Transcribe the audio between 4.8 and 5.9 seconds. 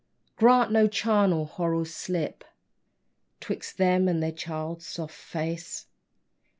soft face.